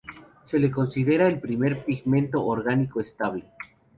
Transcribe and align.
Se 0.41 0.57
lo 0.57 0.71
considera 0.71 1.27
el 1.27 1.39
primer 1.39 1.85
pigmento 1.85 2.43
orgánico 2.43 2.99
estable. 3.01 3.43